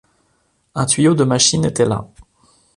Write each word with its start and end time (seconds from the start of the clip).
Un 0.73 0.87
tuyau 0.87 1.13
de 1.13 1.23
machine 1.25 1.63
était 1.63 1.85
là. 1.85 2.07